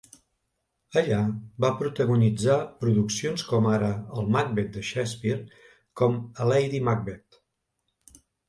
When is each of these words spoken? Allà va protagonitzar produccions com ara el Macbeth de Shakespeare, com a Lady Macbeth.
Allà 1.01 1.19
va 1.65 1.69
protagonitzar 1.81 2.55
produccions 2.85 3.45
com 3.51 3.69
ara 3.73 3.91
el 4.23 4.33
Macbeth 4.37 4.73
de 4.79 4.85
Shakespeare, 4.91 5.63
com 6.03 6.19
a 6.19 6.49
Lady 6.55 6.83
Macbeth. 6.89 7.43